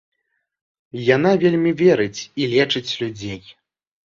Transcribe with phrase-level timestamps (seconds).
[1.15, 3.41] Яна вельмі верыць і лечыць людзей.